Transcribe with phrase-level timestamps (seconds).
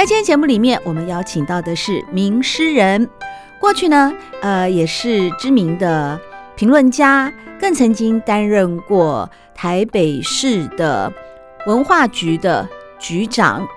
[0.00, 3.06] 在今天节目里面，我们邀请到的是名诗人，
[3.60, 6.18] 过去呢，呃，也是知名的
[6.56, 11.12] 评论家，更曾经担任过台北市的
[11.66, 12.66] 文化局的
[12.98, 13.68] 局长。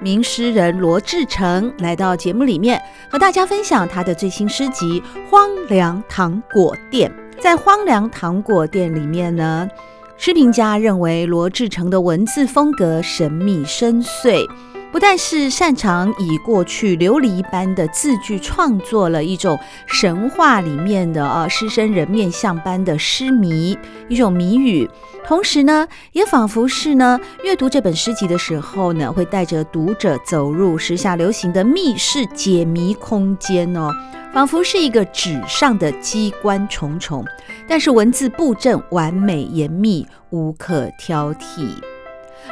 [0.00, 7.08] 名诗人罗志成来到节目里面，和大家分享他的最新诗集《荒凉糖果店》。
[7.40, 9.68] 在《荒凉糖果店》里面呢，
[10.16, 14.44] 诗评家认为罗志成的文字风格神秘深邃。
[14.92, 24.90] 不但是擅长以过去琉璃般的字句创作了一种神话里面的啊狮身人面像般的诗谜，一种谜语，
[25.24, 33.90] 同时呢，也仿佛是呢阅读这本诗集的时候呢，会带着读者走入时下流行的密室解谜空间哦，
[34.32, 37.24] 仿佛是一个纸上的机关重重，
[37.68, 41.76] 但是文字布阵完美严密，无可挑剔。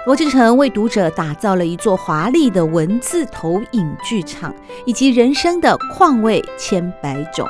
[0.06, 4.54] 罗志成为读者打造了一座华丽的文字投影剧场，
[4.86, 7.46] 以及人生的况味千百种，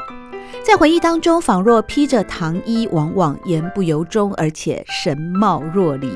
[0.65, 6.11] 在回忆当中，仿若披着糖衣，往往言不由衷，而且神貌若离。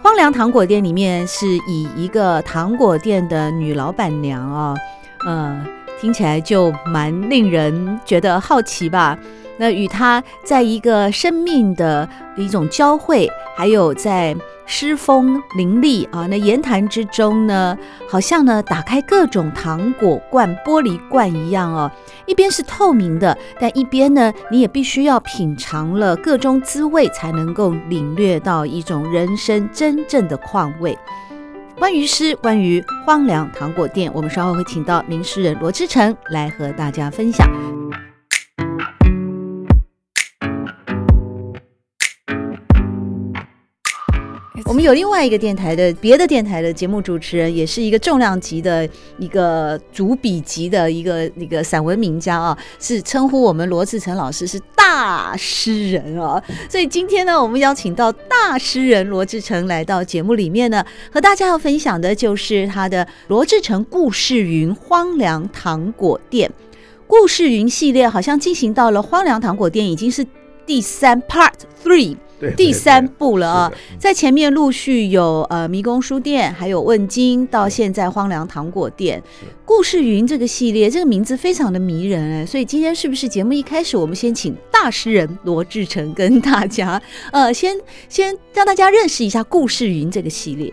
[0.00, 4.76] 荒凉糖果店里面是以一个糖果店的女老板娘啊、哦，
[5.26, 5.66] 呃，
[6.00, 9.18] 听起来就蛮令人觉得好奇吧。
[9.58, 14.36] 那与他在一个生命的一种交汇，还有在。
[14.68, 17.78] 诗风凌厉啊，那言谈之中呢，
[18.08, 21.88] 好像呢打开各种糖果罐、玻璃罐一样哦。
[22.26, 30.98] 一边是透明的，但一边呢，你也必须要品尝了各种滋味，才能够领略到一种人生真正的况味。
[31.78, 37.48] 关于诗，关于荒凉糖果店，我们稍后会请到名诗人罗志成来和大家分享。
[44.64, 56.42] 我们有另外一个电台的别的电台的节目主持人，也是一个重量级的一个主笔级的一个那个散文名家啊，是称呼我们罗志成老师是大诗人啊。
[56.68, 66.50] 所以今天呢，我们邀请到大诗人罗志成来到节目里面呢，和大家要分享的就是他的《罗志成故事云荒凉糖果店》
[67.06, 70.26] 故事云系列，好像进行到了荒凉糖果店已经是
[70.64, 71.52] 第三 Part
[71.84, 72.16] Three。
[72.56, 79.22] 第三部了啊，是在前面陆续有呃迷宫书店，还有问津，到现在荒凉糖果店，
[79.64, 87.00] 故事云这个系列，这个名字非常的迷人哎，所以今天是不是节目一开始我们先请大诗人罗志成跟大家
[87.32, 87.74] 呃先
[88.08, 90.72] 先让大家认识一下故事云这个系列？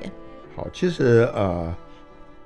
[0.55, 1.73] 好，其实呃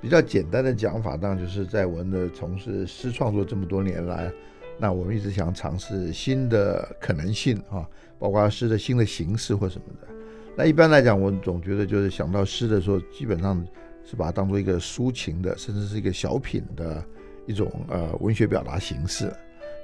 [0.00, 4.30] 比较简单的讲法，当然就是在我们的从事诗创作这么多年来，
[4.78, 7.88] 那我们一直想尝试新的可能性啊。
[8.20, 10.08] 包括诗的新的形式或什么的，
[10.56, 13.64] 那一般来讲，我总觉得就是想到诗的时候，基本上
[14.04, 17.00] 是把它当做一个抒情的，甚至是一个小品的
[17.46, 19.32] 一种呃文学表达形式。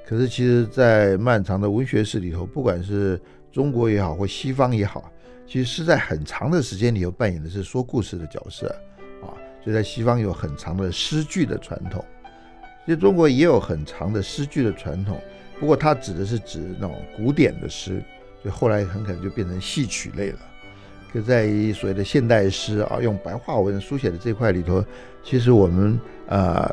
[0.05, 3.20] 可是其实，在漫长的文学史里头，不管是
[3.52, 5.12] 中国也好，或西方也好，
[5.47, 8.67] 其实诗在很长的时间里头扮演的是说故事的角色
[9.23, 9.31] 啊。
[9.64, 12.05] 就在西方有很长的诗句的传统，
[12.85, 15.21] 其实中国也有很长的诗句的传统，
[15.59, 18.03] 不过它指的是指那种古典的诗。
[18.43, 20.39] 所以后来很可能就变成戏曲类了。
[21.11, 24.85] 可在于所谓的现代诗啊，用白话文书写的这块里头，
[25.23, 26.71] 其实我们呃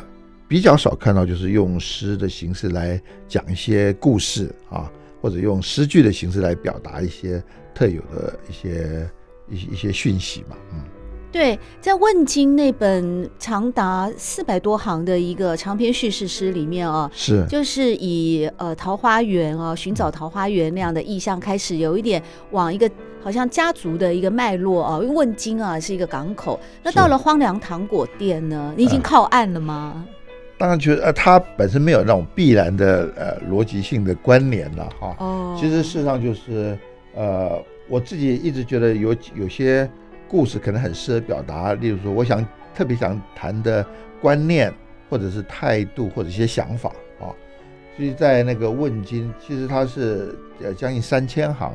[0.50, 4.92] 比较少看到，就是用诗的形式来讲一些故事啊，
[5.22, 7.42] 或者用诗句的形式来表达一些
[7.74, 9.10] 特有的一些
[9.48, 10.84] 一些一些讯息嘛，嗯。
[11.32, 22.90] 对，在问金那本长达四百多行的一个长篇叙事诗里面啊，是就是以呃桃花源啊，寻找桃花源那样的意象开始，有一点往一个
[23.22, 25.00] 好像家族的一个脉络啊。
[25.02, 29.94] 因为问金啊是一个港口，那到了荒凉糖果店呢，你已经靠岸了吗？
[29.96, 30.06] 呃、
[30.58, 35.16] 当然觉得呃，它本身没有那种必然的呃逻辑性的关联了哈。
[35.20, 36.78] 哦，其实事实上就是
[37.16, 37.58] 呃，
[37.88, 39.90] 我自己一直觉得有有些。
[40.32, 43.86] 故事可能很适合表达，例如说，我想特别想谈的
[44.22, 44.74] 观念，
[45.10, 46.90] 或者是态度，或者一些想法
[47.20, 47.36] 啊。
[47.98, 50.34] 所以在那个问经，其实它是
[50.64, 51.74] 呃将近三千行。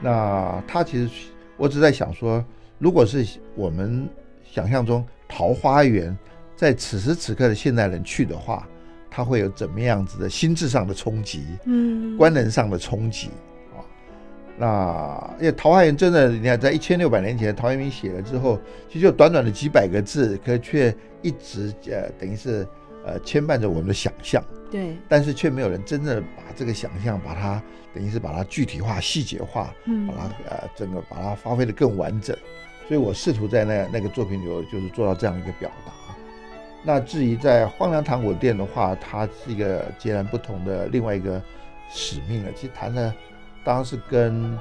[0.00, 1.10] 那它其实
[1.56, 2.42] 我只在想说，
[2.78, 4.08] 如果是我们
[4.44, 6.16] 想象中桃花源，
[6.54, 8.64] 在此时此刻的现代人去的话，
[9.10, 13.47] 他会有怎么样子的心智上的冲击，嗯，观能上的冲击啊。
[14.58, 18.58] 那因为桃花源真的，你看在一千六百年前陶渊明写了之后，
[18.88, 22.66] 其实就短短的几百个字，可却一直呃等于是
[23.06, 24.42] 呃牵绊着我们的想象。
[24.70, 27.62] 对，但是却没有人真正把这个想象，把它
[27.94, 32.36] 等于是把它具体化、细节化，嗯，把它呃整个把它发挥的更完整。
[32.88, 35.92] 所以我试图在那那个作品里，就是做到这样一个表达。
[36.84, 41.42] 那至于在荒凉糖果店的话，它是一个截然不同的另外一个
[41.90, 42.50] 使命了。
[42.54, 43.12] 其实谈的
[43.68, 44.58] 当然是跟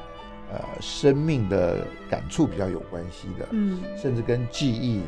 [0.51, 5.01] 呃生命的感触比较有关系的，嗯，甚至跟记忆、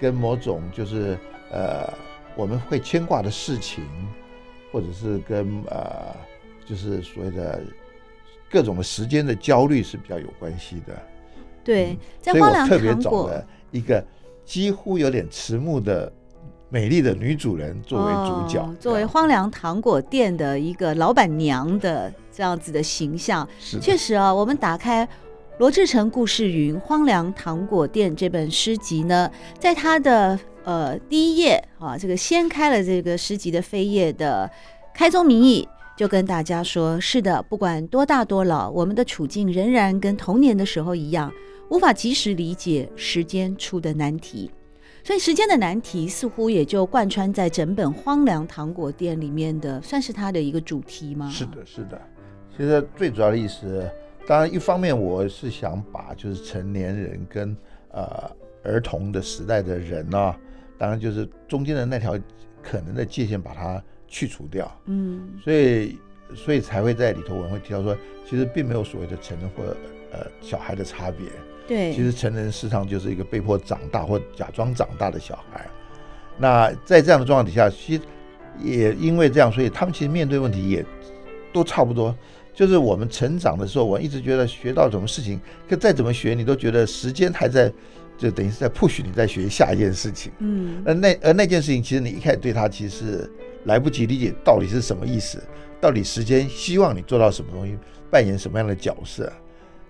[0.00, 1.18] 跟某种就是
[1.52, 1.92] 呃
[2.34, 3.84] 我们会牵挂的事情。
[4.72, 6.16] 或者是跟呃，
[6.66, 7.62] 就是所谓的
[8.50, 11.00] 各种的时间的焦虑是比较有关系的。
[11.62, 14.04] 对，在荒凉糖果，所以我特别找了一个
[14.44, 16.12] 几乎有点迟暮的
[16.70, 23.48] 美丽的女主人作为主角，哦、作为荒凉糖果店的一个老板娘的这样子的形象。
[23.60, 25.08] 是，确实啊，我们打开
[25.58, 30.38] 罗志成故事云《荒凉糖果店》这本诗集呢，在他的。
[30.66, 34.50] 呃，第一页啊，这个掀开了这个诗集的扉页的
[34.94, 41.30] 开宗明义，就跟大家说：是的，不管多大多老，我们的处境仍然跟童年的时候一样，
[41.68, 44.50] 无法及时理解时间出的难题。
[45.02, 51.28] 所以，时间的难题似乎也就贯穿在整本《荒凉糖果店》里面的，算是它的一个主题吗？
[51.30, 52.00] 是的，是的。
[52.56, 53.90] 其实最主要的意思，
[54.26, 57.56] 当然一方面我是想把就是成年人跟
[57.90, 58.30] 呃
[58.62, 60.38] 儿童的时代的人呢、啊。
[60.76, 62.18] 当然，就是中间的那条
[62.60, 64.70] 可能的界限，把它去除掉。
[64.86, 65.98] 嗯，所以，
[66.34, 67.96] 所以才会在里头我们会提到说，
[68.28, 69.62] 其实并没有所谓的成人或
[70.10, 71.28] 呃小孩的差别。
[71.68, 75.64] 对，其实成人事实上就是一个被迫长大或假装长大的小孩。
[76.36, 78.02] 那在这样的状况底下，其实
[78.60, 80.84] 也因为这样，所以他们其实面对问题也
[81.52, 82.14] 都差不多。
[82.54, 87.72] 就是我们成长的时候，我一直觉得学到什么事情，可再怎么学，你都觉得时间还在。
[88.16, 93.32] 就等于是在 push 你在学下一件事情，嗯，而那而那件事情，其实你一开始对它其实是
[93.64, 95.42] 来不及理解到底是什么意思，
[95.80, 97.76] 到底时间希望你做到什么东西，
[98.12, 99.32] 扮演什么样的角色，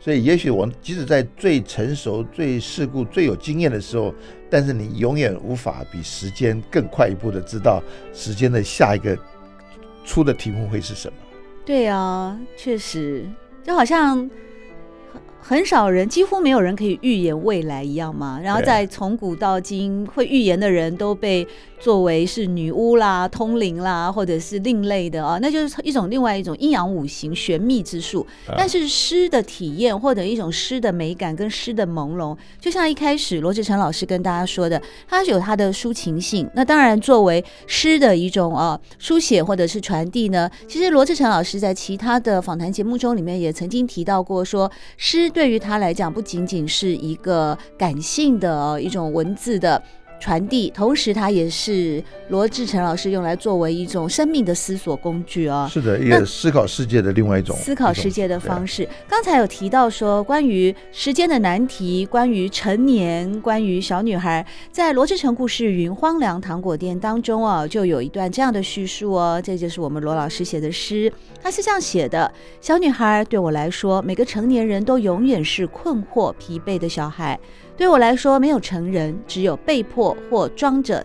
[0.00, 4.14] 所以也许我即使在最成熟、最世故、最有经验的时候，
[4.48, 7.82] 但是你永远无法比时间更快一步的知道
[8.14, 9.14] 时间的下一个
[10.02, 11.14] 出的题目会是什么。
[11.64, 13.26] 对啊，确实，
[13.62, 14.28] 就好像。
[15.46, 18.40] 很少人，几乎没有人可以预言未来一样嘛。
[18.42, 21.46] 然后在从古到今，会预言的人都被
[21.78, 28.26] 作为是女巫啦、通灵啦，或者是另类的啊，那就是一种另外一种阴阳五行玄秘之术。
[28.56, 36.48] 但是诗的体验或者一种诗的美感跟诗的朦胧，就像一开始罗志成老师跟大家说的，它是有它的抒情性。
[36.54, 49.82] 那当然，作为诗的一种啊书写或者是传递呢，其实罗志成老师在其他的访谈节目中里面也曾经提到过说，诗对于他来讲不仅仅是一个感性的一种文字的。
[50.24, 55.68] 传递，同时它也是罗志成老师用来作为一种生命的思索工具哦。
[55.70, 58.88] 是的，也思考世界的另外一种思考世界的方式。
[59.06, 69.38] 刚才有提到说，关于时间的难题，关于成年，关于小女孩，在罗志成故事云荒凉糖果店当中哦，就有一段这样的叙述哦。
[69.44, 71.12] 这就是我们罗老师写的诗，
[71.42, 77.38] 他是这样写的：小女孩对我来说，每个成年人都永远是困惑、疲惫的小孩。
[77.76, 81.04] 对我来说，没有成人，只有被迫或装着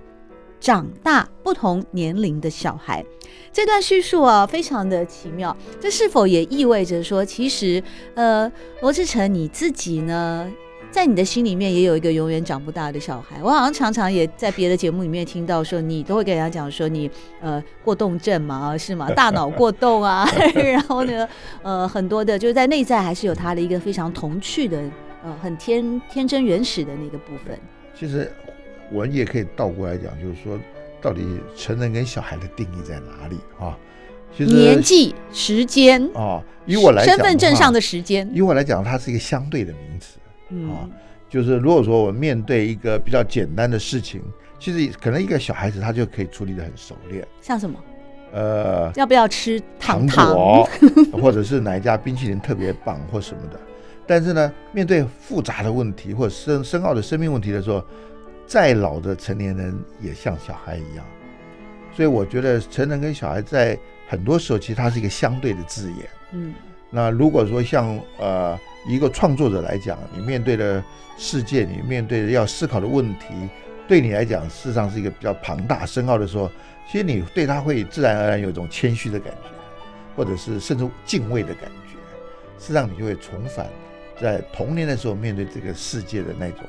[0.59, 3.03] 长大不同年龄的小孩。
[3.51, 5.55] 这段叙述啊，非常的奇妙。
[5.79, 7.81] 这是否也意味着说，其实，
[8.13, 10.47] 呃，罗志成你自己呢，
[10.91, 13.41] 在你的心里面也有一个永远长不大的小孩？
[13.41, 17.09] 我好像常常也在别的节目里面听到说，你都会跟人家讲说你
[17.41, 19.09] 呃过动症嘛，是吗？
[19.11, 21.27] 大脑过动啊， 然后呢，
[21.63, 24.79] 呃，很多的就是在内在还是有他的一个非常童趣的。
[25.23, 27.59] 呃，很天天真原始的那个部分。
[27.93, 28.31] 其实
[28.91, 30.57] 我们也可以倒过来讲，就是说，
[31.01, 31.21] 到底
[31.55, 33.77] 成人跟小孩的定义在哪里啊？
[34.35, 40.19] 其实年纪、时间啊，以我来讲，身份证上的时间，以我来讲，它是一个相对的名词。
[40.49, 40.89] 嗯，啊，
[41.27, 44.21] 就是如果说我面对一个比较简单的事情，
[44.59, 47.27] 其实可能一个小孩子他就可以处理的很熟练。
[47.41, 47.77] 像什么？
[48.31, 50.69] 呃，要不要吃糖糖果，
[51.19, 53.59] 或者是哪一家冰淇淋特别棒，或什么的。
[54.09, 57.85] 但是呢，面对复杂的问题或者深深奥的生命问题的时候，
[58.47, 61.05] 再老的成年人也像小孩一样。
[61.93, 66.09] 所以我觉得成人跟小孩在很多时候其实它是一个相对的字眼。
[66.31, 66.55] 嗯，
[66.89, 70.83] 那如果说像呃一个创作者来讲，你面对的
[71.15, 73.27] 世界，你面对的要思考的问题，
[73.87, 76.49] 对你来讲事实上是一个比较庞大深奥的时候，
[76.91, 79.49] 其实你对他会自然而然有一种谦虚的感觉，
[80.15, 81.99] 或者是甚至敬畏的感觉。
[82.57, 83.67] 事实上，你就会重返
[84.21, 86.59] 在童年的时候面对这个世界的那种。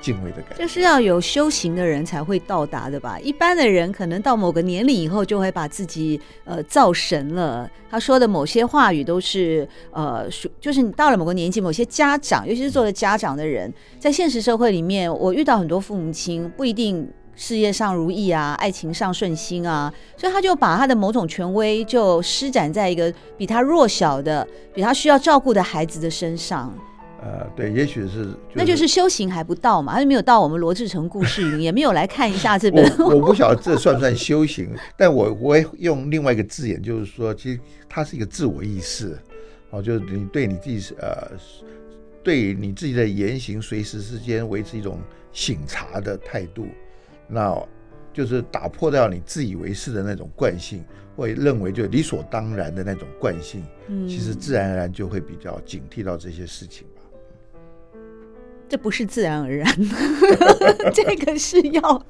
[0.00, 3.18] 敬畏的感觉，这是要有修行的人才会到达的吧？
[3.20, 7.66] 一般的人可能到某个年龄以后，就会把自己呃造神了。
[7.90, 10.28] 他说的某些话语都是呃，
[10.60, 26.72] 就是你到了某个年纪，某些家长，尤其是做了家长的人，在现实社会里面，我遇到很多父母亲不一定事业上如意啊，爱情上顺心啊，所以他就把他的某种权威就施展在一个比他弱小的、比他需要照顾的孩子的身上。
[27.22, 32.84] 呃，对，也许是，就是，那就是修行还不到嘛，他就没有到我们罗志成故事云， 也没有来看一下这本。
[32.98, 39.18] 我我不晓得这算不算修行， 但我我会用另外一个字眼，就是说，其实它是一个自我意识，
[39.70, 41.30] 哦，就是你对你自己呃，
[42.22, 44.98] 对你自己的言行随时之间维持一种
[45.32, 46.66] 醒察的态度，
[47.28, 47.56] 那
[48.12, 50.84] 就是打破掉你自以为是的那种惯性，
[51.16, 56.86] 或认为就理所当然的那种惯性，嗯，其实自然而然就会比较警惕到这些事情。
[58.66, 59.68] 这不是自然而然，
[60.92, 62.06] 这个是要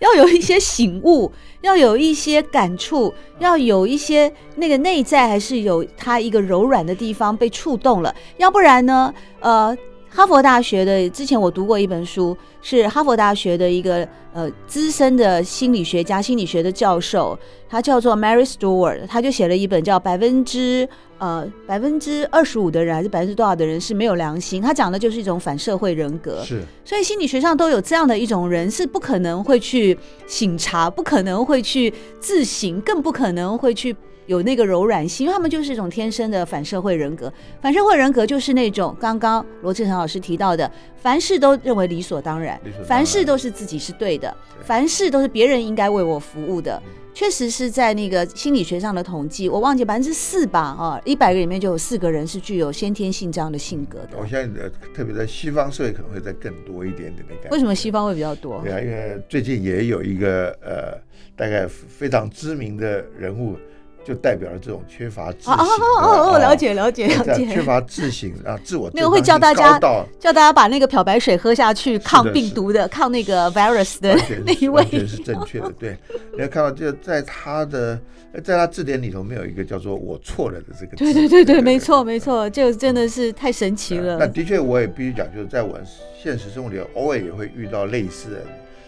[0.00, 9.14] 要有一些醒悟，要有一些感触，要有一些那个内在还是有它一个柔软的地方被触动了，要不然呢？
[9.40, 9.74] 呃，
[10.14, 17.36] 哈佛大学的之前我读过一本书，是哈佛大学的一个呃资深的心理学家、心理学的教授，
[17.68, 20.86] 他叫做 Mary Stewart，他就写了一本叫《百分之》。
[21.18, 24.60] 呃，百分之二十五的人还是百分之多少的人是没有良心？
[24.60, 26.42] 他讲的就是一种反社会人格。
[26.44, 31.90] 是，所以心理学上都有这样的一种人，是不可能会去醒察，不可能会去
[32.20, 33.94] 自省，更不可能会去
[34.26, 37.32] 有那个柔软性，因为他们就是一种天生的反社会人格。
[37.60, 46.82] 反社会人格就是那种刚刚罗志成老师提到的，凡事都认为理所当然，当然凡事都是自己是对的，对凡事都是别人应该为我服务的。
[47.12, 54.18] 确实是在那个心理学上的统计，我忘记百分之四吧，啊，一百个里面就有四个人是具有先天性这样的性格的。
[54.18, 54.52] 我相信，
[54.92, 57.50] 特别在西方社会可能会再更多一点点的感觉。
[57.50, 58.60] 为什么西方会比较多？
[58.64, 61.00] 对啊，因为最近也有一个呃，
[61.36, 63.56] 大概非常知名的人物。
[64.04, 65.54] 就代表了这种缺乏自省。
[65.54, 65.64] 哦
[66.00, 67.46] 哦哦，了解了解了解。
[67.46, 68.90] 缺乏自省 啊，自我。
[68.92, 69.78] 那个会叫大家
[70.20, 75.72] 叫大家把那个漂白水喝下去，抗病毒的，抗那个 virus 的 那一位，是正确的。
[75.78, 75.96] 对，
[76.34, 77.98] 你要看到，就在他的
[78.42, 80.96] 在他字典里头没有一个叫做“我错了”的这个。
[80.96, 84.18] 对对对对，没错没错，就真的是太神奇了。
[84.18, 85.78] 那的确，我也必须讲，就是在我
[86.22, 88.42] 现实生活里，偶尔也会遇到类似的，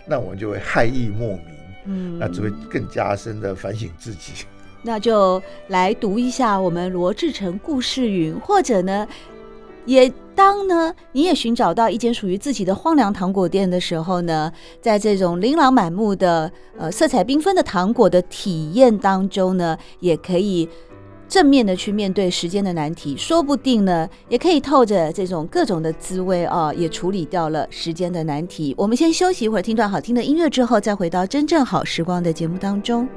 [0.07, 1.41] 那我们就会害意莫名，
[1.87, 4.45] 嗯，那只会更加深的反省自己。
[4.87, 9.05] 那就来读一下我们罗志成故事云，或者呢，
[9.85, 20.69] 也当呢你也寻找到一间属于自己的荒凉糖果店的时候呢，在这种琳琅满目的呃色彩缤纷的糖果的体验当中呢，也可以
[21.29, 28.73] 正面的去面对时间的难题，说不定呢也可以透着这种各种的滋味啊，也处理掉了时间的难题。
[28.79, 33.09] 我们先休息一会儿，听段好听的音乐之后，再回到真正好时光的节目当中。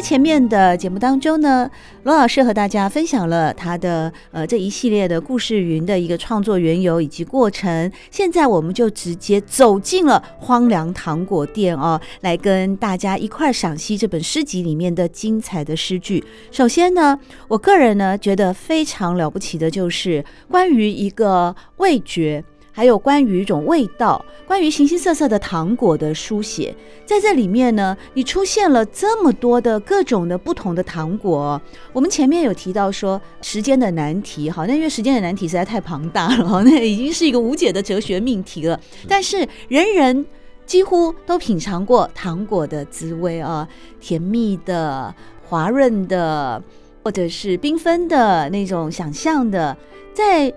[0.00, 1.70] 前面的节目当中呢，
[2.04, 7.90] 罗老师和大家分享了他的呃这一系列的故事云的一个创作缘由以及过程。
[8.10, 16.24] 现在我们就直接走进了荒凉糖果店哦，来跟大家一块赏析这本诗集里面的精彩的诗句。
[16.50, 22.42] 首先呢，我个人呢觉得非常了不起的就是关于一个味觉。
[22.72, 26.74] 还有关于一种味道，关于形形色色的糖果的书写，
[27.04, 31.60] 在这里面呢，你出现了这么多的各种的不同的糖果。
[31.92, 38.78] 我们前面有提到说时间的难题，好，那因为时间的难题实在太庞大了，哈，那已经是一个无解的哲学命题了。
[39.08, 40.24] 但是人人
[40.64, 43.68] 几乎都品尝过糖果的滋味啊，
[44.00, 45.12] 甜蜜的、
[45.42, 46.62] 滑润的，
[47.02, 49.76] 或者是缤纷的那种想象的，
[50.14, 50.52] 在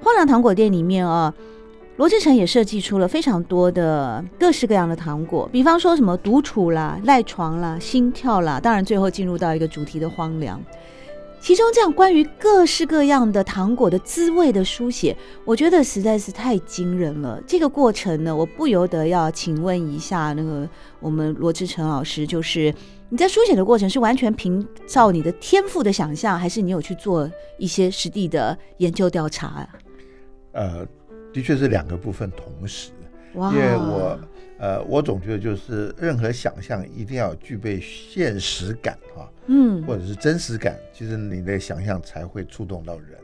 [0.00, 1.34] 荒凉糖果店里面啊。
[1.96, 10.62] 罗志成也设计出了非常多的各式各样的糖果，比方说什么独处啦、赖床啦、心跳啦，当然最后进入到一个主题的荒凉。
[11.40, 17.40] 其中这样关于各式各样的糖果的滋味的书写，我觉得实在是太惊人了。
[17.46, 22.74] 这个过程呢，我不由得要请问一下那个我们罗志成老师，就是
[23.10, 29.68] 你在书写的过程是完全凭照你的天赋的想象，还是你有去做一些实地的研究调查啊？
[30.52, 30.86] 呃，
[31.36, 32.90] 的确是两个部分同时，
[33.34, 34.18] 因为我。
[34.58, 43.18] 呃，我总觉得就是任何想象一定要具备现实感哈，嗯，或者是真实感，其实你的想象才会触动到人，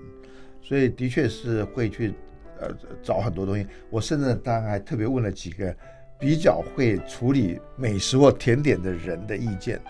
[0.61, 2.13] 所以的确是会去
[2.61, 2.69] 呃
[3.03, 3.67] 找很多东西。
[3.89, 5.75] 我甚至当然还特别问了几个
[6.19, 9.81] 比较会处理美食或甜点的人的意见，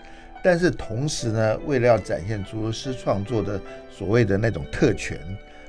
[0.41, 3.59] 但是同时呢，为了要展现出诗创作的
[3.91, 5.19] 所谓的那种特权，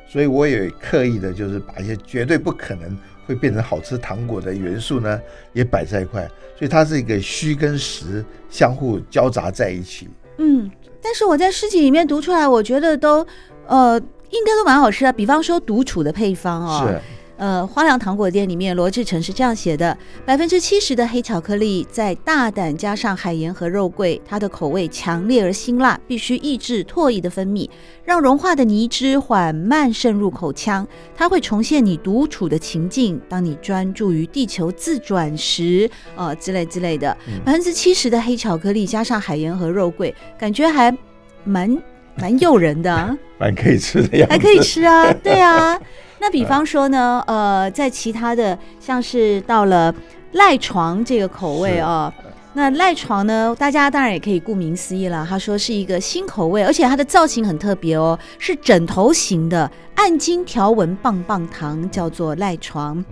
[0.07, 2.97] 所以我也刻意的就是把一些绝对不可能。
[3.27, 5.19] 会变成好吃糖果的元素呢，
[5.55, 10.11] 也摆在一块，所以它是一个虚跟实相互交杂在一起。
[10.37, 10.71] 嗯，
[11.01, 13.27] 但是我在诗集里面读出来，我觉得都
[13.67, 15.13] 呃应该都蛮好吃的。
[15.15, 16.87] 比方说独处的配方哦。
[16.87, 17.01] 是。
[17.37, 27.69] 呃，花良糖果店里面，罗志成是这样写的：百分之七十的黑巧克力，再大胆加上海盐和肉桂，它的口味强烈而辛辣，必须抑制唾液的分泌，
[28.05, 30.87] 让融化的泥汁缓慢渗入口腔。
[31.17, 37.17] 它会重现你独处的情境，当你专注于地球自转时，呃，之类之类的。
[37.45, 40.97] 百分之七十的黑巧克力加上海盐和肉桂，感觉还
[41.43, 41.77] 蛮
[42.17, 45.77] 蛮诱人的，啊， 蛮可以吃的呀，还可以吃啊，对啊。
[46.25, 49.95] 那比方说呢，呃，在其他的像是到了
[50.33, 55.27] 赖床这个口味啊，是那赖床呢，大家当然也可以顾名思义了。
[55.29, 63.05] 他说是一个新口味，而且它的造型很特别哦，是枕头型的暗金条纹棒棒糖，叫做赖床。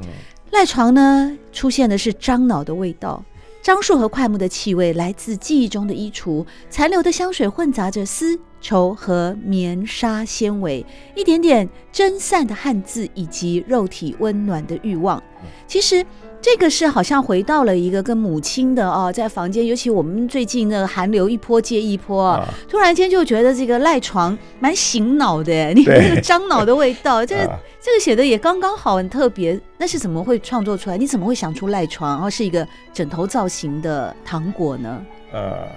[0.51, 3.23] 赖床呢，出现的是樟脑的味道。
[3.63, 15.23] 樟树和快木的气味来自记忆中的衣橱，残留的香水混杂着丝绸和棉纱纤维，一点点蒸散的汗渍以及肉体温暖的欲望。
[15.67, 16.03] 其实。
[16.45, 29.57] 这个是好像回到了一个跟母亲的哦，在房间，尤其我们最近那个寒流一波接一波，啊、突然间就觉得这个赖床蛮醒脑的， 你那个樟脑的味道，这个、啊、这个写的也刚刚好，很特别。
[29.79, 30.99] 那是怎么会创作出来？
[30.99, 35.01] 你怎么会想出赖床，然后是一个枕头造型的糖果呢？
[35.33, 35.69] 呃，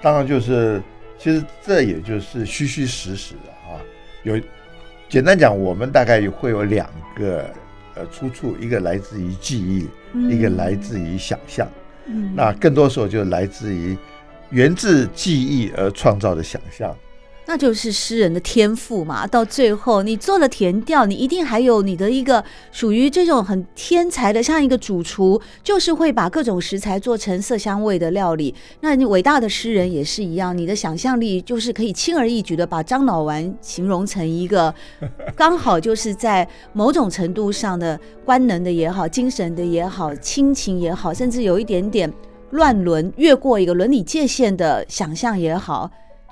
[0.00, 0.82] 当然就是，
[1.24, 3.80] 其实这也就是虚虚实实的啊。
[4.24, 4.38] 有
[5.08, 7.50] 简单讲，我们大概会有两个。
[7.96, 11.64] 呃，出处一个来自于记忆，嗯、一个来自于想象，
[12.06, 13.96] 嗯、那更多时候就来自于
[14.50, 16.92] 源自记忆而创造的想象。
[17.54, 19.24] 那就是诗人的天赋嘛。
[19.24, 28.52] 到最后，你做了填调，你一定还有你的一个属于这种很天才的，像一个主厨，就是会把各种食材做成色香味的料理。
[28.80, 34.74] 那你伟大的诗人也是一样，你的想象力就是可以轻而易举的把樟脑丸形容成一个
[35.36, 42.12] 刚好就是在某种程度上的官能的也好，精神的也好，亲情也好，甚至有一点点
[42.50, 45.88] 乱伦越过一个伦理界限的想象也好。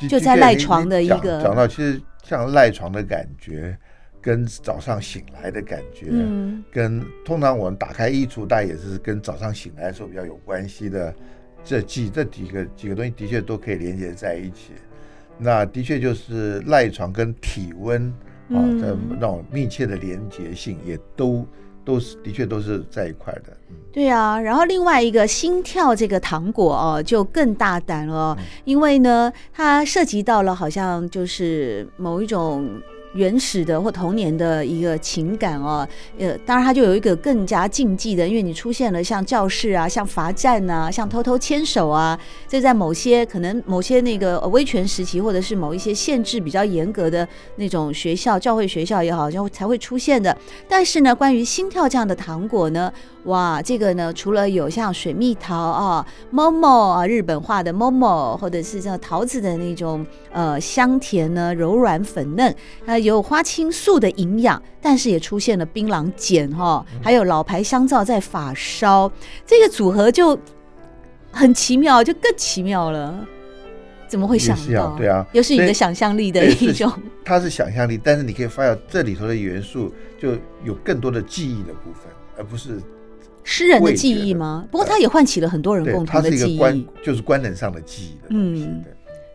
[0.09, 3.77] 就在赖床的一个讲，讲到，其实像赖床的感觉，
[4.21, 11.15] 跟早上醒来的感觉，嗯，跟通常我们打开衣橱，大概也是跟早上醒来的时候比较有关系的。
[11.65, 14.73] 这几这几个几个东西的确都可以连接在一起。
[15.39, 18.13] 那的确就是赖床跟体温
[18.49, 21.47] 啊的那种密切的连接性，也都。
[21.85, 24.41] 都是的确都是在一块的，嗯，对啊。
[24.41, 32.81] 然后另外一个心跳这个糖果哦，就更大胆了哦，因为呢，它涉及到了好像就是某一种。
[33.15, 35.87] 原始的或童年的一个情感哦，
[36.19, 50.37] 呃，当然它就有一个更加禁忌的，因为你出现了像教室啊、像罚站啊、像偷偷牵手啊，这在某些可能某些那个威权时期，或者是某一些限制比较严格的那种学校、教会学校也好，就才会出现的。
[50.67, 52.91] 但是呢，关于心跳这样的糖果呢，
[53.25, 62.55] 哇，这个呢，除了有像水蜜桃啊、momo 啊，日本画的 momo，或者是像桃子的那种呃香甜呢、柔软粉嫩
[62.87, 62.99] 啊。
[63.03, 69.11] 有花青素的营养，但是也出现了槟榔碱哈，还有老牌香皂在发烧，
[69.47, 70.39] 这个组合就
[71.31, 73.27] 很奇妙，就更奇妙了。
[74.09, 74.95] 怎么会想到？
[74.97, 76.93] 对啊，又是你的想象力的一种。
[77.25, 82.79] 它是想象力，但是你可以发现这里头的元素就有更多的记忆的部分，而不是
[83.43, 84.67] 诗人的记忆吗？
[84.71, 88.65] 不过它也唤起了很多人共同的记忆，就是观能上的记忆的东西。
[88.65, 88.85] 嗯。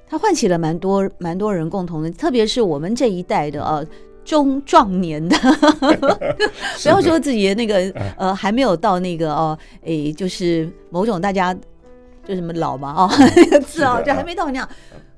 [0.10, 3.84] 它唤起了蛮多蛮多人共同的，特别是我们这一代的啊，
[4.24, 5.38] 中壮年的，
[6.84, 11.56] 不要说自己的那个呃还没有到那个哦，诶，就是某种大家
[12.26, 14.70] 就什么老嘛哦，那个字啊，就还没到那样。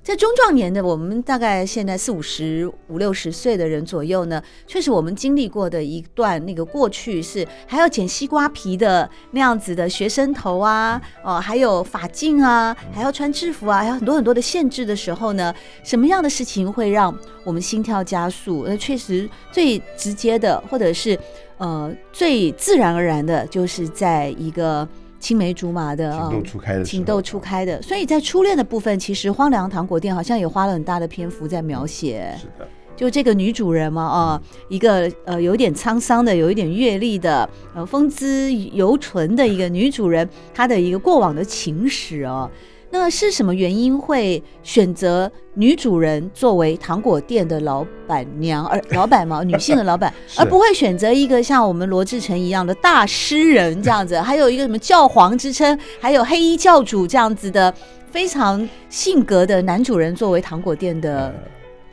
[0.09, 18.65] 在中壮年的我们，大概现在四五十五六十岁的人左右呢，确实我们经历过的一段那个过去是还要剪西瓜皮的那样子的学生头啊，哦，还有发镜啊，还要穿制服啊，还有很多很多的限制的时候呢，什么样的事情会让我们心跳加速？
[18.67, 21.15] 那，确实最直接的，或者是
[21.59, 24.89] 呃最自然而然的，就是在一个。
[25.19, 32.34] 青梅竹马的情窦初开的，情窦初开的，所以在初恋的部分，其实荒凉糖果店好像也花了很大的篇幅在描写。
[32.39, 42.49] 是的，就这个女主人嘛，啊，一个呃有点沧桑的，有一点阅历的，呃风姿犹存的一个女主人，她的一个过往的情史哦。
[42.91, 57.71] 那是什么原因会选择女主人作为糖果店的老板娘，而老板嘛，女性的老板， 而不会选择一个像我们罗志成一样的大诗人这样子，还有一个什么教皇之称，还有黑衣教主这样子的
[58.12, 61.32] 非常性格的男主人作为糖果店的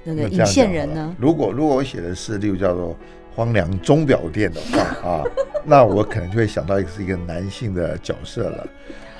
[0.03, 1.15] 那个引线人呢？
[1.19, 2.97] 如果如果我写的是例如叫做
[3.35, 5.23] 荒凉钟表店的话啊，
[5.63, 8.67] 那我可能就会想到一个是一个男性的角色了。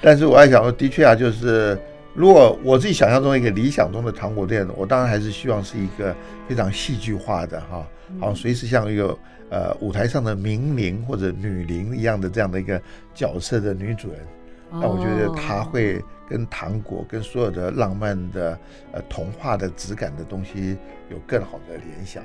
[0.07, 1.77] 但是我还想说，的确啊，就是
[2.15, 6.15] 如果我自己想象中一个理想中的糖果店，我当然还是希望是一个
[6.47, 7.85] 非常戏剧化的哈，
[8.21, 9.19] 好像随时像一个
[9.51, 12.81] 呃舞台上的名伶或者女伶一样的这样的一个
[13.17, 14.21] 角色的女主人。
[14.71, 18.57] 那我觉得她会跟糖果跟所有的浪漫的
[18.93, 20.77] 呃童话的质感的东西
[21.11, 22.23] 有更好的联想。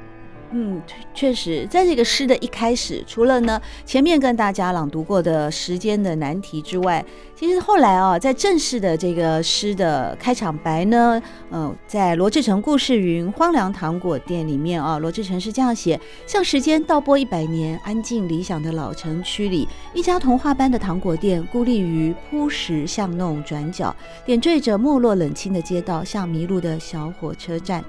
[0.54, 0.82] 嗯，
[1.14, 7.04] 确实，在这个诗的一开始，除了呢前面跟大家朗读过的时间的难题之外，
[7.36, 27.82] 其实后来啊，在正式的这个诗的开场白呢，嗯、在罗志成故事云荒凉糖果店里面啊，罗志成是这样写：像时间倒拨一百年，安静理想的老城区里，一家童话般的糖果店，孤立于铺石巷弄转角，点缀着没落冷清的街道，像迷路的小火车站。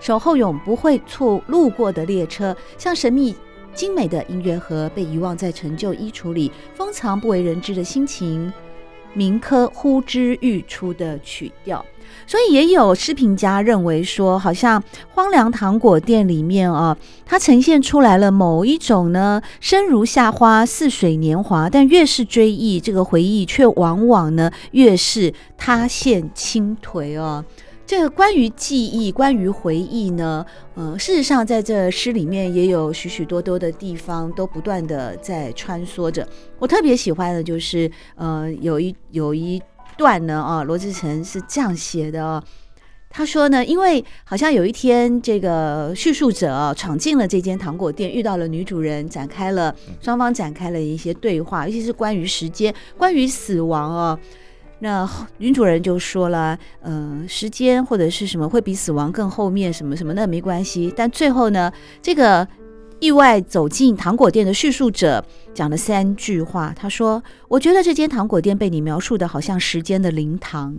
[0.00, 3.34] 守候永不会错路过的列车，像神秘
[3.74, 8.52] 精美的音乐盒，被遗忘在陈旧衣橱里，封藏不为人知的心情，
[9.14, 11.84] 铭刻呼之欲出的曲调。
[12.26, 14.80] 所以也有诗评家认为说，好像
[15.14, 27.44] 荒凉糖果店里面啊，它呈现出来了某一种呢，生如夏花，似水年华，但越是追忆这个回忆，却往往呢越是塌陷倾颓哦。
[27.96, 36.28] 这个关于记忆、关于回忆呢，呃，事实上在这诗里面也有许许多多的地方都不断的在穿梭着。
[36.58, 39.62] 我特别喜欢的就是，呃，有一有一
[39.96, 42.42] 段呢，啊，罗志成是这样写的哦，
[43.08, 54.18] 他说呢，因为好像有一天这个叙述者闯进了这间糖果店，遇到了女主人，展开了双方展开了一些对话，尤其是关于时间、关于死亡啊。
[54.84, 60.92] 那女主人就说了，嗯、呃，时间或者是什么会比死亡更后面，什么什么那没关系。
[60.94, 62.46] 但最后呢，这个
[63.00, 66.70] 意外走进糖果店的叙述者讲了三句话。
[66.78, 70.76] 他说：“我觉得这间糖果店被你描述的好像时间的灵堂。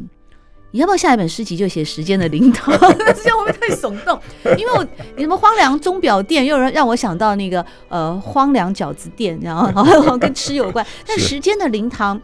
[0.69, 2.77] 你要不要下一本诗集就写时间的灵堂？
[3.15, 4.19] 这样会不会太耸动？
[4.55, 10.85] 因为我你什么荒凉钟表店，又让让我想到那个呃荒凉饺子店，然后好像跟吃有关。
[11.07, 12.21] 但时间的灵堂。”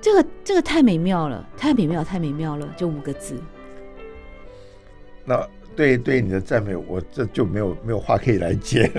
[0.00, 3.36] 这个这个太美妙了，太美妙，太美妙了，就五个字。
[5.24, 8.90] 那对对你的赞美，我这就没有没有话可以来接。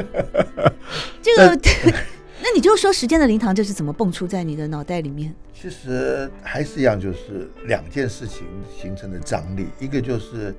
[1.22, 1.60] 这个，
[2.42, 5.34] 那你就说时间的灵堂就是怎么蹦出在你的脑袋里面？
[5.54, 10.54] 其实还是一样，就是两件事情形成的张力，一个就是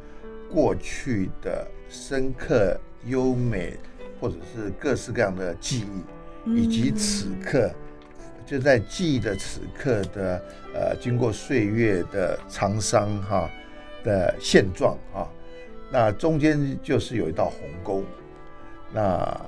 [0.50, 2.76] 过去的深刻、
[3.06, 3.76] 优美，
[4.20, 5.84] 或者是各式各样的记
[6.46, 7.68] 忆，以及此刻。
[7.68, 7.74] 嗯
[8.46, 10.42] 就在记忆的此刻的
[10.74, 13.50] 呃，经过岁月的沧桑哈
[14.02, 15.28] 的现状啊，
[15.90, 18.04] 那中间就是有一道鸿沟，
[18.92, 19.40] 那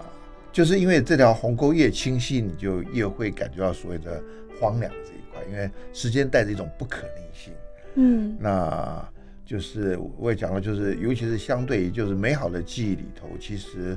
[0.52, 4.22] 就是因为这条鸿沟越清晰，你就越会感觉到所谓的
[4.60, 7.52] 荒凉这一块，因为时间带着一种不可逆性，
[7.94, 9.08] 嗯，那
[9.44, 13.96] 就是我也讲了，就是尤其是相对于就是美好的记忆里头，其实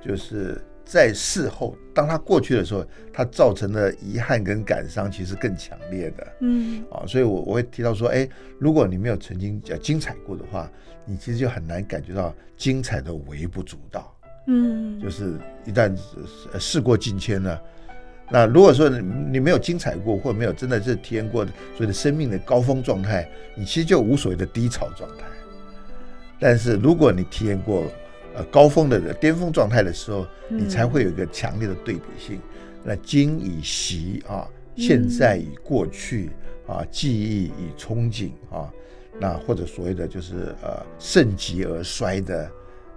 [0.00, 0.60] 就是。
[0.84, 6.26] 在事后，当他过去的时候，他造成的遗憾跟感伤其实更强烈的。
[6.40, 10.70] 嗯，啊，所以我我会提到说，哎，如果你没有曾经叫精彩过的话，
[11.04, 14.14] 你其实就很难感觉到精彩的微不足道。
[14.48, 15.96] 嗯，就是一旦
[16.58, 17.62] 事过境迁了，
[18.28, 25.24] 那如果说你没有精彩过，或者没有真的是体验过所谓的生命的高峰状态，你其实就无所谓的低潮状态。
[26.40, 27.84] 但是如果你体验过，
[28.34, 32.40] 呃高峰的巅峰状态的时候，嗯、你才会有一个强烈的对比性。
[32.84, 36.30] 那今已习啊，现在已过去、
[36.68, 38.72] 嗯、啊，记忆已憧憬啊，
[39.20, 42.50] 那或者所谓的就是呃盛极而衰的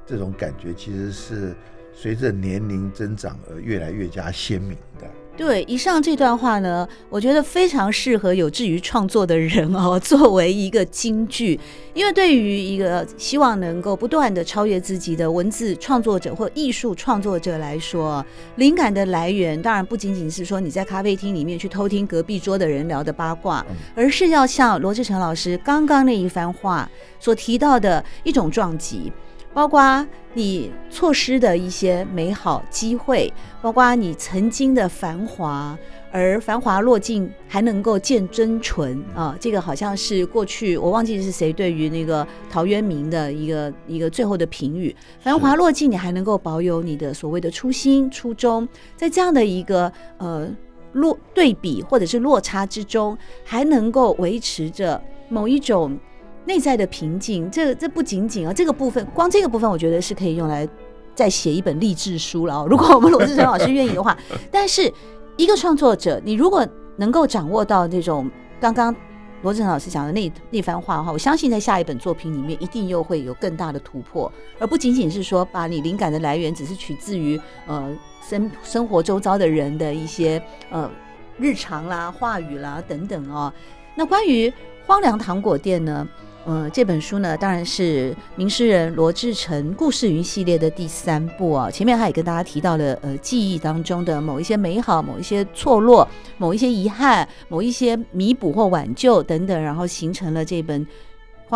[0.05, 1.55] 这种感觉，其实是
[1.93, 5.07] 随着年龄增长而越来越加鲜明的。
[5.37, 11.59] 对，以上这段话呢，我觉得非常适合有志于创作的人哦， 作为一个金句。
[11.93, 29.11] 因为对于一个希望能够不断的超越自己的文字创作者或艺术创作者来说，灵感的来源当然不仅仅是说你在咖啡厅里面去偷听隔壁桌的人聊的八卦，而是要像罗志成老师刚刚那一番话所提到的一种撞击。
[29.55, 35.79] 包括你错失的一些美好机会，包括你曾经的繁华，
[36.11, 39.33] 而繁华落尽还能够见真纯啊！
[39.39, 50.49] 这个好像是过去我忘记是谁对于那个陶渊明的一个一个最后的评语：繁华落尽，你还能够保有你的所谓的初心初衷，在这样的一个呃
[50.91, 55.97] 落对比或者是落差之中，还能够维持着某一种。
[56.45, 60.67] 内在的平静，这这不仅仅啊，这个部分光这个部分，我觉得是可以用来
[61.13, 62.65] 再写一本励志书了。
[62.69, 64.15] 如果我们罗志成老师愿意的话，
[64.51, 64.91] 但是
[65.37, 66.65] 一个创作者，你如果
[66.97, 68.29] 能够掌握到那种
[68.59, 68.95] 刚刚
[69.41, 77.91] 罗志成老师讲的那那番话的话，我相信在下一本作品里面一定又会有更大的突破，而不仅仅是说把你灵感的来源只是取自于呃
[78.27, 80.89] 生生活周遭的人的一些呃
[81.37, 83.51] 日常啦、话语啦等等哦。
[83.95, 84.51] 那关于
[84.85, 86.07] 荒凉糖果店呢？
[86.45, 91.69] 呃，这本书呢，当然是名诗人罗志成故事云系列的第三部啊。
[91.71, 100.85] 前面他也跟大家提到了，呃，记忆当中的某一些美好、某一些错落、某一些遗憾、某一些弥补或挽救等等，然后形成了这本。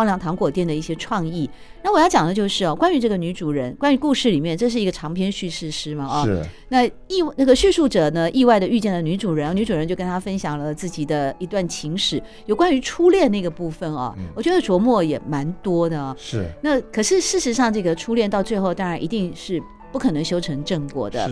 [0.00, 1.48] 荒凉糖果店的一些创意。
[1.82, 6.06] 那我要讲的就是哦，关于这个女主人，关于故事里面，这是一个长篇叙事诗嘛？
[6.06, 6.42] 啊，是。
[6.70, 16.16] 那意那个叙述者呢，意外的遇见了女主人，女主人就跟他分享了自己的一段情史，有关于初恋那个部分哦，嗯、我觉得琢磨也蛮多的。
[16.18, 16.46] 是。
[16.62, 19.60] 那可是事实上，这个初恋到最后，当然一定是
[19.92, 21.30] 不可能修成正果的。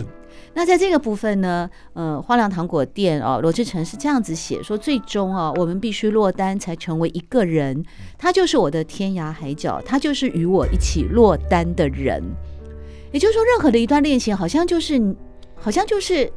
[0.53, 7.83] 那在这个部分呢，呃，花良糖果店哦，罗志成是这样子写说，最终啊，我们必须落单才成为一个人，
[8.17, 12.23] 他就是我的天涯海角，他就是与我一起落单的人。
[13.11, 15.15] 也就是说，任何的一段恋情，好像就是，
[15.55, 16.31] 好像就是，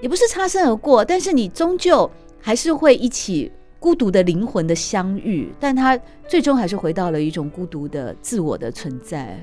[0.00, 9.38] 也不是擦身而过，但是你终究还是会一起孤独的灵魂的相遇，但他最终还是回到了一种孤独的自我的存在。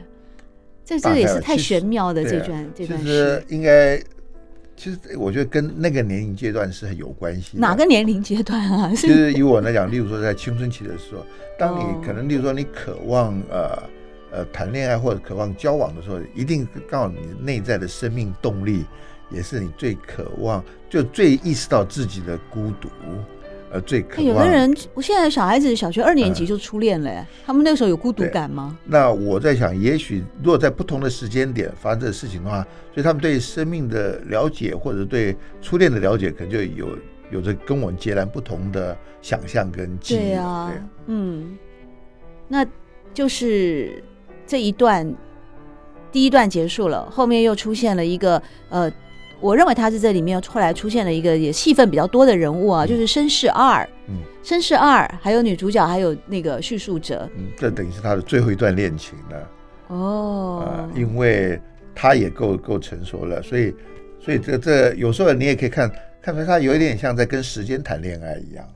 [0.89, 2.99] 这这也是太玄妙的这段这段。
[2.99, 3.95] 其实应该，
[4.75, 7.59] 其实我觉得跟那个年龄阶段是很有关系。
[7.59, 8.91] 哪个年龄阶段啊？
[8.95, 11.23] 其实 以我来讲，例如说在青春期的时候，
[11.59, 13.83] 当你可能例如说你渴望呃
[14.31, 18.83] 呃谈恋爱或者渴望交往的时候，一定告诉你内在的生命动力，
[19.29, 22.89] 也是你最渴望，就最意识到自己的孤独。
[23.71, 28.75] 呃，最可有的人，我现在小孩子小学二年级就初恋了，他们那个时候有孤独感吗？
[28.85, 36.97] 那我在想，也许如果在不同的时间点发生这个事情的话，所以他们对生命的了解或者对初恋的了解，可能就有
[37.31, 40.17] 有着跟我们截然不同的想象跟记忆。
[40.17, 41.57] 对啊，对嗯，
[42.47, 42.65] 那
[43.13, 44.03] 就是
[44.47, 45.15] 这一段
[46.11, 48.91] 第一段结束了，后面又出现了一个呃。
[49.41, 59.49] 我认为他是这里面后来出现了一个也戏份比较多的人物啊，嗯、就是绅士二，嗯，绅士二，还有女主角，还有那个叙述者，嗯，这等于是他的最后一段恋情了，
[59.87, 61.59] 哦，呃，因为
[61.95, 63.73] 他也够够成熟了，所以，
[64.19, 65.89] 所以这这有时候你也可以看
[66.21, 68.67] 看出他有一点像在跟时间谈恋爱一样，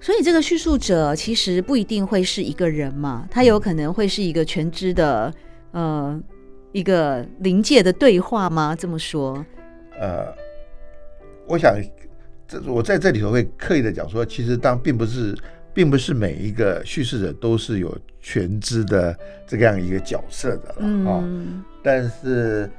[0.00, 5.32] 所以这个叙述者其实不一定会是一个人嘛，他有可能会是一个全知的，
[5.72, 6.18] 呃，
[6.72, 8.74] 一个临界的对话吗？
[8.74, 9.44] 这么说。
[10.00, 10.32] 呃，
[11.46, 11.74] 我想，
[12.46, 15.36] 这我在这里头会刻意的讲说，其实当并不是，
[15.74, 21.20] 并不是每一个叙事者都是有全知的这样一个角色的了啊。
[21.24, 22.70] 嗯、但是，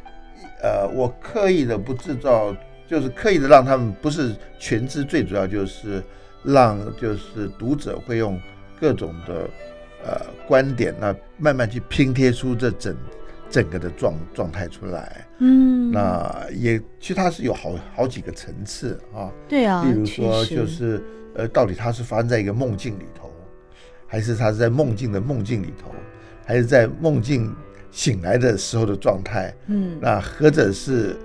[0.61, 2.55] 呃，我刻意的不制造，
[2.87, 6.01] 就是刻意的让他们不是全知，最主要就是
[6.43, 8.39] 让就是读者会用
[8.79, 9.49] 各种的
[10.05, 12.95] 呃观点，那慢慢去拼贴出这整。
[13.49, 21.01] 整个的状状态出来，嗯，那也其实它是有好好几个层次啊，对啊，比如说就是
[21.35, 23.31] 呃，到底它是发生在一个梦境里头，
[24.05, 25.91] 还是它是在梦境的梦境里头，
[26.45, 27.53] 还是在梦境
[27.91, 31.15] 醒来的时候的状态，嗯，那何者是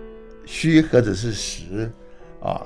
[0.47, 1.91] 虚，何者是实
[2.41, 2.63] 啊？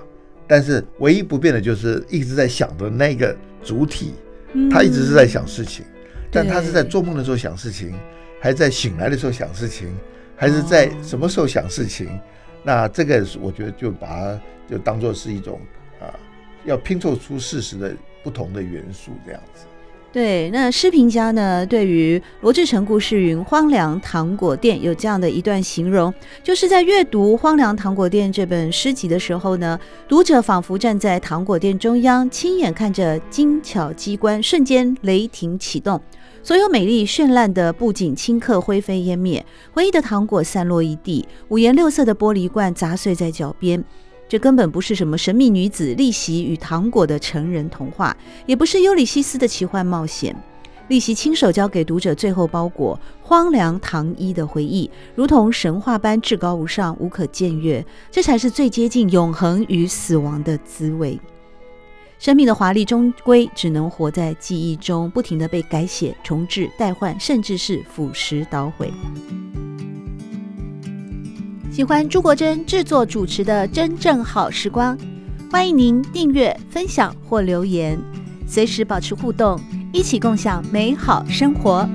[0.47, 4.15] 但是唯一不变的就是一直在想的那个主体，
[4.71, 5.85] 他一直是在想事情。
[6.31, 7.95] 但他是在做梦的时候想事情，
[8.41, 9.89] 还是在醒来的时候想事情，
[10.37, 12.07] 还是在什么时候想事情？
[12.09, 12.21] 哦、
[12.63, 15.61] 那这个我觉得就把它就当做是一种
[16.01, 16.13] 啊，
[16.65, 19.65] 要拼凑出事实的不同的元素这样子。
[20.11, 36.01] 对，那诗评家呢，对于罗志成故事云《荒凉糖果店》有这样的一段形容，就是在阅读《荒凉糖果店》这本诗集的时候呢，读者仿佛站在糖果店中央，亲眼看着精巧机关瞬间雷霆启动，
[36.43, 43.85] 所有美丽绚烂的布景顷刻灰飞烟灭，回忆的糖果散落一地，五颜六色的玻璃罐砸碎在脚边。
[44.29, 50.35] 这根本不是什么神秘女子逆袭与糖果的成人童话，也不是尤里西斯的奇幻冒险。
[50.89, 57.85] 莉席亲手交给读者最后包裹荒凉糖衣的回忆，如同神话般至高无上、无可僭越。
[58.11, 61.19] 这才是最接近永恒与死亡的滋味。
[62.19, 68.93] 生命的华丽终归只能活在记忆中，不停地被改写、重置、代换，甚至是腐蚀捣毁。
[71.71, 74.99] 喜欢朱国珍制作主持的《真正好时光》，
[75.49, 77.97] 欢迎您订阅、分享或留言，
[78.49, 79.61] 随时保持互动，
[79.93, 81.89] 一起共享美好生活。